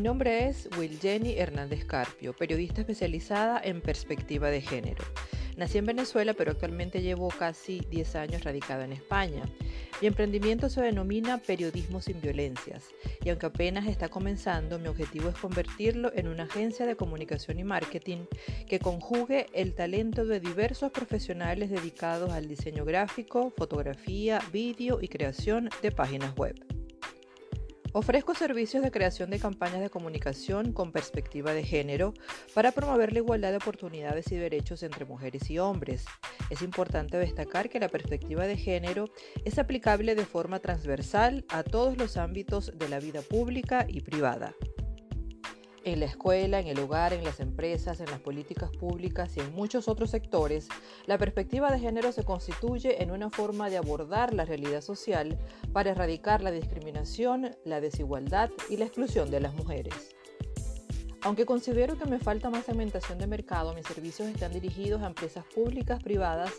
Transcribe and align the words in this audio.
Mi 0.00 0.04
nombre 0.04 0.48
es 0.48 0.66
Will 0.78 0.98
Jenny 0.98 1.34
Hernández 1.34 1.84
Carpio, 1.84 2.32
periodista 2.32 2.80
especializada 2.80 3.60
en 3.62 3.82
perspectiva 3.82 4.48
de 4.48 4.62
género. 4.62 5.04
Nací 5.58 5.76
en 5.76 5.84
Venezuela, 5.84 6.32
pero 6.32 6.52
actualmente 6.52 7.02
llevo 7.02 7.28
casi 7.28 7.82
10 7.90 8.16
años 8.16 8.42
radicada 8.42 8.86
en 8.86 8.94
España. 8.94 9.42
Mi 10.00 10.08
emprendimiento 10.08 10.70
se 10.70 10.80
denomina 10.80 11.36
Periodismo 11.36 12.00
sin 12.00 12.18
Violencias, 12.22 12.84
y 13.22 13.28
aunque 13.28 13.44
apenas 13.44 13.86
está 13.88 14.08
comenzando, 14.08 14.78
mi 14.78 14.88
objetivo 14.88 15.28
es 15.28 15.36
convertirlo 15.36 16.10
en 16.14 16.28
una 16.28 16.44
agencia 16.44 16.86
de 16.86 16.96
comunicación 16.96 17.58
y 17.58 17.64
marketing 17.64 18.24
que 18.66 18.78
conjugue 18.78 19.48
el 19.52 19.74
talento 19.74 20.24
de 20.24 20.40
diversos 20.40 20.92
profesionales 20.92 21.68
dedicados 21.68 22.32
al 22.32 22.48
diseño 22.48 22.86
gráfico, 22.86 23.52
fotografía, 23.54 24.40
vídeo 24.50 24.98
y 25.02 25.08
creación 25.08 25.68
de 25.82 25.92
páginas 25.92 26.34
web. 26.36 26.79
Ofrezco 27.92 28.36
servicios 28.36 28.84
de 28.84 28.92
creación 28.92 29.30
de 29.30 29.40
campañas 29.40 29.80
de 29.80 29.90
comunicación 29.90 30.72
con 30.72 30.92
perspectiva 30.92 31.52
de 31.52 31.64
género 31.64 32.14
para 32.54 32.70
promover 32.70 33.12
la 33.12 33.18
igualdad 33.18 33.50
de 33.50 33.56
oportunidades 33.56 34.30
y 34.30 34.36
derechos 34.36 34.84
entre 34.84 35.04
mujeres 35.04 35.50
y 35.50 35.58
hombres. 35.58 36.04
Es 36.50 36.62
importante 36.62 37.16
destacar 37.16 37.68
que 37.68 37.80
la 37.80 37.88
perspectiva 37.88 38.46
de 38.46 38.56
género 38.56 39.06
es 39.44 39.58
aplicable 39.58 40.14
de 40.14 40.24
forma 40.24 40.60
transversal 40.60 41.44
a 41.48 41.64
todos 41.64 41.98
los 41.98 42.16
ámbitos 42.16 42.72
de 42.78 42.88
la 42.88 43.00
vida 43.00 43.22
pública 43.22 43.84
y 43.88 44.02
privada 44.02 44.54
en 45.84 46.00
la 46.00 46.06
escuela, 46.06 46.60
en 46.60 46.66
el 46.66 46.78
hogar, 46.78 47.12
en 47.12 47.24
las 47.24 47.40
empresas, 47.40 48.00
en 48.00 48.10
las 48.10 48.20
políticas 48.20 48.70
públicas 48.70 49.36
y 49.36 49.40
en 49.40 49.52
muchos 49.52 49.88
otros 49.88 50.10
sectores, 50.10 50.68
la 51.06 51.18
perspectiva 51.18 51.70
de 51.70 51.78
género 51.78 52.12
se 52.12 52.24
constituye 52.24 53.02
en 53.02 53.10
una 53.10 53.30
forma 53.30 53.70
de 53.70 53.78
abordar 53.78 54.34
la 54.34 54.44
realidad 54.44 54.80
social 54.82 55.38
para 55.72 55.90
erradicar 55.90 56.42
la 56.42 56.50
discriminación, 56.50 57.56
la 57.64 57.80
desigualdad 57.80 58.50
y 58.68 58.76
la 58.76 58.84
exclusión 58.84 59.30
de 59.30 59.40
las 59.40 59.54
mujeres. 59.54 60.14
Aunque 61.22 61.44
considero 61.44 61.98
que 61.98 62.06
me 62.06 62.18
falta 62.18 62.48
más 62.48 62.64
segmentación 62.64 63.18
de 63.18 63.26
mercado, 63.26 63.74
mis 63.74 63.86
servicios 63.86 64.28
están 64.28 64.52
dirigidos 64.52 65.02
a 65.02 65.06
empresas 65.06 65.44
públicas, 65.54 66.02
privadas 66.02 66.50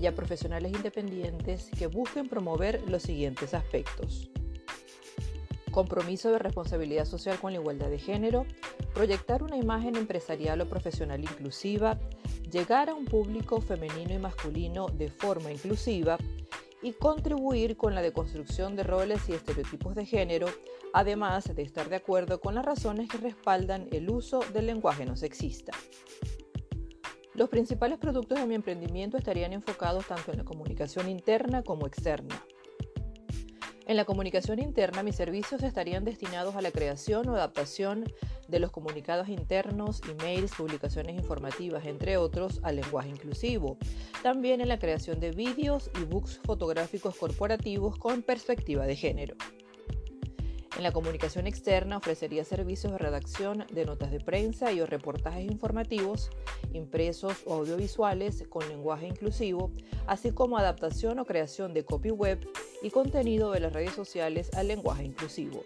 y 0.00 0.06
a 0.06 0.14
profesionales 0.14 0.72
independientes 0.72 1.68
que 1.78 1.86
busquen 1.86 2.28
promover 2.28 2.82
los 2.88 3.02
siguientes 3.02 3.52
aspectos 3.52 4.30
compromiso 5.76 6.32
de 6.32 6.38
responsabilidad 6.38 7.04
social 7.04 7.38
con 7.38 7.52
la 7.52 7.58
igualdad 7.58 7.90
de 7.90 7.98
género, 7.98 8.46
proyectar 8.94 9.42
una 9.42 9.58
imagen 9.58 9.94
empresarial 9.96 10.58
o 10.62 10.70
profesional 10.70 11.20
inclusiva, 11.20 11.98
llegar 12.50 12.88
a 12.88 12.94
un 12.94 13.04
público 13.04 13.60
femenino 13.60 14.14
y 14.14 14.18
masculino 14.18 14.86
de 14.86 15.10
forma 15.10 15.52
inclusiva 15.52 16.16
y 16.80 16.92
contribuir 16.92 17.76
con 17.76 17.94
la 17.94 18.00
deconstrucción 18.00 18.74
de 18.74 18.84
roles 18.84 19.28
y 19.28 19.34
estereotipos 19.34 19.94
de 19.94 20.06
género, 20.06 20.46
además 20.94 21.54
de 21.54 21.62
estar 21.62 21.90
de 21.90 21.96
acuerdo 21.96 22.40
con 22.40 22.54
las 22.54 22.64
razones 22.64 23.10
que 23.10 23.18
respaldan 23.18 23.86
el 23.92 24.08
uso 24.08 24.40
del 24.54 24.68
lenguaje 24.68 25.04
no 25.04 25.14
sexista. 25.14 25.72
Los 27.34 27.50
principales 27.50 27.98
productos 27.98 28.38
de 28.38 28.46
mi 28.46 28.54
emprendimiento 28.54 29.18
estarían 29.18 29.52
enfocados 29.52 30.06
tanto 30.06 30.32
en 30.32 30.38
la 30.38 30.44
comunicación 30.44 31.10
interna 31.10 31.62
como 31.62 31.86
externa. 31.86 32.42
En 33.86 33.96
la 33.96 34.04
comunicación 34.04 34.58
interna, 34.58 35.04
mis 35.04 35.14
servicios 35.14 35.62
estarían 35.62 36.04
destinados 36.04 36.56
a 36.56 36.60
la 36.60 36.72
creación 36.72 37.28
o 37.28 37.36
adaptación 37.36 38.04
de 38.48 38.58
los 38.58 38.72
comunicados 38.72 39.28
internos, 39.28 40.02
emails, 40.10 40.52
publicaciones 40.56 41.14
informativas, 41.14 41.86
entre 41.86 42.16
otros, 42.16 42.58
al 42.64 42.76
lenguaje 42.76 43.10
inclusivo. 43.10 43.78
También 44.24 44.60
en 44.60 44.68
la 44.68 44.80
creación 44.80 45.20
de 45.20 45.30
vídeos 45.30 45.92
y 46.00 46.04
books 46.04 46.40
fotográficos 46.44 47.16
corporativos 47.16 47.96
con 47.96 48.22
perspectiva 48.22 48.86
de 48.86 48.96
género. 48.96 49.36
En 50.76 50.82
la 50.82 50.92
comunicación 50.92 51.46
externa 51.46 51.96
ofrecería 51.96 52.44
servicios 52.44 52.92
de 52.92 52.98
redacción 52.98 53.64
de 53.72 53.86
notas 53.86 54.10
de 54.10 54.20
prensa 54.20 54.72
y 54.72 54.80
o 54.82 54.86
reportajes 54.86 55.50
informativos, 55.50 56.30
impresos 56.74 57.44
o 57.46 57.54
audiovisuales 57.54 58.44
con 58.50 58.68
lenguaje 58.68 59.06
inclusivo, 59.06 59.70
así 60.06 60.32
como 60.32 60.58
adaptación 60.58 61.18
o 61.18 61.24
creación 61.24 61.72
de 61.72 61.86
copy 61.86 62.10
web 62.10 62.46
y 62.82 62.90
contenido 62.90 63.52
de 63.52 63.60
las 63.60 63.72
redes 63.72 63.94
sociales 63.94 64.52
al 64.52 64.68
lenguaje 64.68 65.04
inclusivo. 65.04 65.64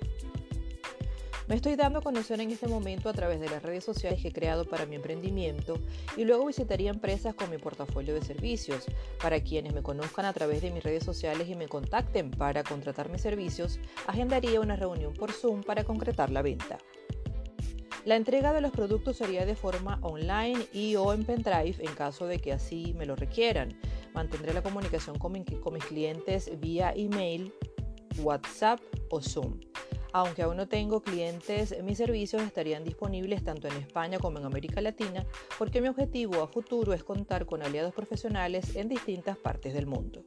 Me 1.51 1.57
estoy 1.57 1.75
dando 1.75 1.99
a 1.99 2.35
en 2.35 2.51
este 2.53 2.69
momento 2.69 3.09
a 3.09 3.13
través 3.13 3.41
de 3.41 3.51
las 3.51 3.61
redes 3.61 3.83
sociales 3.83 4.23
que 4.23 4.29
he 4.29 4.33
creado 4.33 4.67
para 4.67 4.87
mi 4.87 4.95
emprendimiento 4.95 5.81
y 6.17 6.25
luego 6.25 6.47
visitaría 6.47 6.91
empresas 6.91 7.35
con 7.35 7.51
mi 7.51 7.59
portafolio 7.59 8.15
de 8.15 8.23
servicios. 8.23 8.85
Para 9.21 9.41
quienes 9.43 9.75
me 9.75 9.83
conozcan 9.83 10.27
a 10.27 10.33
través 10.33 10.63
de 10.63 10.71
mis 10.71 10.85
redes 10.85 11.03
sociales 11.03 11.49
y 11.49 11.57
me 11.57 11.67
contacten 11.67 12.31
para 12.31 12.63
contratar 12.63 13.09
mis 13.09 13.23
servicios, 13.23 13.81
agendaría 14.07 14.61
una 14.61 14.77
reunión 14.77 15.13
por 15.13 15.33
Zoom 15.33 15.65
para 15.65 15.83
concretar 15.83 16.31
la 16.31 16.43
venta. 16.43 16.79
La 18.05 18.15
entrega 18.15 18.53
de 18.53 18.61
los 18.61 18.71
productos 18.71 19.17
sería 19.17 19.45
de 19.45 19.57
forma 19.57 19.99
online 20.03 20.69
y 20.73 20.95
o 20.95 21.13
en 21.13 21.25
pendrive 21.25 21.75
en 21.81 21.93
caso 21.97 22.29
de 22.29 22.39
que 22.39 22.53
así 22.53 22.95
me 22.97 23.07
lo 23.07 23.17
requieran. 23.17 23.77
Mantendré 24.15 24.55
la 24.55 24.63
comunicación 24.63 25.19
con 25.19 25.33
mis 25.33 25.85
clientes 25.85 26.49
vía 26.61 26.93
email, 26.95 27.53
WhatsApp 28.23 28.79
o 29.11 29.21
Zoom. 29.21 29.70
Aunque 30.13 30.43
aún 30.43 30.57
no 30.57 30.67
tengo 30.67 31.03
clientes, 31.03 31.75
mis 31.85 31.99
servicios 31.99 32.43
estarían 32.43 32.85
disponibles 32.85 33.45
tanto 33.45 33.69
en 33.69 33.77
España 33.77 34.19
como 34.19 34.39
en 34.39 34.45
América 34.45 34.81
Latina 34.81 35.25
porque 35.59 35.81
mi 35.81 35.89
objetivo 35.89 36.43
a 36.43 36.49
futuro 36.49 36.93
es 36.93 37.05
contar 37.05 37.47
con 37.47 37.63
aliados 37.63 37.95
profesionales 37.95 38.75
en 38.75 38.89
distintas 38.89 39.37
partes 39.37 39.73
del 39.73 39.87
mundo. 39.87 40.23